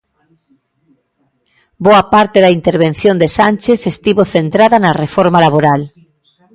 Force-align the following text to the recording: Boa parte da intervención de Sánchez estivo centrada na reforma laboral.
Boa 1.85 2.03
parte 2.13 2.37
da 2.41 2.53
intervención 2.59 3.15
de 3.21 3.27
Sánchez 3.37 3.79
estivo 3.93 4.21
centrada 4.35 4.77
na 4.83 4.97
reforma 5.03 5.39
laboral. 5.45 5.81